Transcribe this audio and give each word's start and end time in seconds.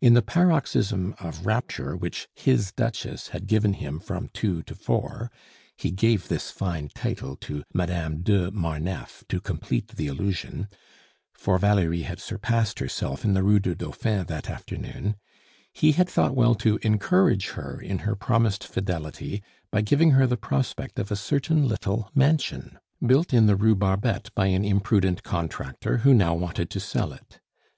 In 0.00 0.14
the 0.14 0.22
paroxysm 0.22 1.14
of 1.20 1.44
rapture 1.44 1.94
which 1.94 2.26
his 2.34 2.72
Duchess 2.72 3.28
had 3.32 3.46
given 3.46 3.74
him 3.74 4.00
from 4.00 4.30
two 4.32 4.62
to 4.62 4.74
four 4.74 5.30
he 5.76 5.90
gave 5.90 6.28
this 6.28 6.50
fine 6.50 6.88
title 6.94 7.36
to 7.42 7.64
Madame 7.74 8.22
de 8.22 8.50
Marneffe 8.50 9.24
to 9.28 9.42
complete 9.42 9.88
the 9.88 10.06
illusion 10.06 10.68
for 11.34 11.58
Valerie 11.58 12.04
had 12.04 12.18
surpassed 12.18 12.78
herself 12.78 13.26
in 13.26 13.34
the 13.34 13.42
Rue 13.42 13.58
du 13.60 13.74
Dauphin 13.74 14.24
that 14.24 14.48
afternoon, 14.48 15.16
he 15.74 15.92
had 15.92 16.08
thought 16.08 16.34
well 16.34 16.54
to 16.54 16.78
encourage 16.80 17.48
her 17.50 17.78
in 17.78 17.98
her 17.98 18.16
promised 18.16 18.64
fidelity 18.66 19.42
by 19.70 19.82
giving 19.82 20.12
her 20.12 20.26
the 20.26 20.38
prospect 20.38 20.98
of 20.98 21.10
a 21.12 21.14
certain 21.14 21.68
little 21.68 22.10
mansion, 22.14 22.78
built 23.06 23.34
in 23.34 23.44
the 23.44 23.54
Rue 23.54 23.74
Barbette 23.76 24.30
by 24.34 24.46
an 24.46 24.64
imprudent 24.64 25.22
contractor, 25.22 25.98
who 25.98 26.14
now 26.14 26.32
wanted 26.34 26.70
to 26.70 26.80
sell 26.80 27.12
it. 27.12 27.38